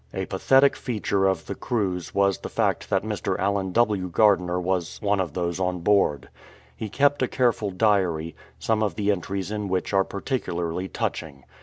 [0.15, 3.37] A pathetic feature of the cruise was the fact that Mr.
[3.37, 4.07] Allen W.
[4.09, 6.27] Gardiner was one of those on board.
[6.75, 11.43] He kept a careful diary, some of the entries in which are particularly touching.